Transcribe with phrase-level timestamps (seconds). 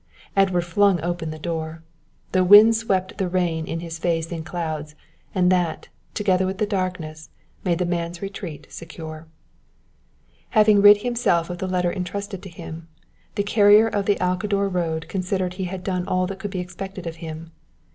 [0.35, 1.83] Edward flung open the door.
[2.31, 4.95] The wind swept the rain in his face in clouds,
[5.35, 7.29] and that, together with the darkness,
[7.63, 9.27] made the man's retreat secure.
[10.57, 12.87] Having rid himself of the letter entrusted to him,
[13.35, 17.05] the carrier of the Alcador road considered he had done all that could be expected
[17.05, 17.51] of him.